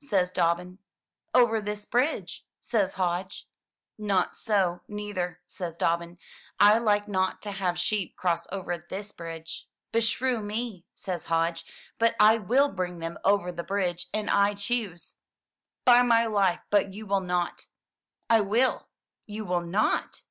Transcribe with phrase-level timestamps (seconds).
[0.00, 0.78] says Dobbin.
[1.34, 3.48] "Over this bridge, says Hodge.
[3.98, 6.18] 83 M Y BOOK HOUSE ''Not SO, neither," says Dobbin.
[6.60, 11.64] *'I like not to have sheep cross over this bridge." "Beshrew me!" says Hodge,
[11.98, 12.14] ''but
[12.46, 15.16] will bring them over the bridge an choose!"
[15.84, 17.66] "By my life, but you will not!"
[18.30, 18.86] "I will!"
[19.26, 20.22] "You will not!"